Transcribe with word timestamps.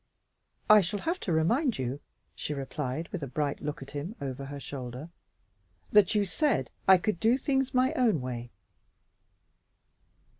"I 0.67 0.81
shall 0.81 1.01
have 1.01 1.19
to 1.19 1.31
remind 1.31 1.77
you," 1.77 1.99
she 2.33 2.55
replied 2.55 3.07
with 3.09 3.21
a 3.21 3.27
bright 3.27 3.61
look 3.61 3.83
at 3.83 3.91
him 3.91 4.15
over 4.19 4.45
her 4.45 4.59
shoulder, 4.59 5.09
"that 5.91 6.15
you 6.15 6.25
said 6.25 6.71
I 6.87 6.97
could 6.97 7.19
do 7.19 7.37
things 7.37 7.71
my 7.71 7.93
own 7.93 8.19
way." 8.19 8.49